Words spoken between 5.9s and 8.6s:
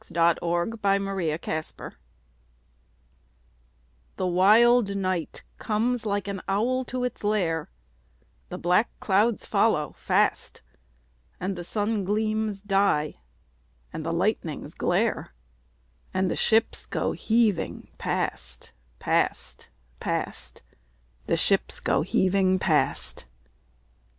like an owl to its lair, The